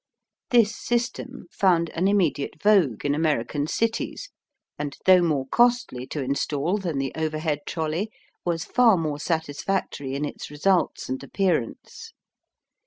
[0.49, 4.31] This system found an immediate vogue in American cities,
[4.79, 8.11] and though more costly to install than the overhead trolley,
[8.43, 12.13] was far more satisfactory in its results and appearance.